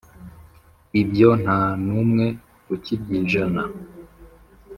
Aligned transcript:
Ibyo 1.01 1.29
nta 1.41 1.59
n'umwe 1.85 2.25
ukibyijana 2.75 3.63